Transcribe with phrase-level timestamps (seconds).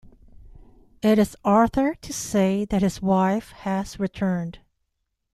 [1.03, 4.57] It is Arthur to say that his wife has returned.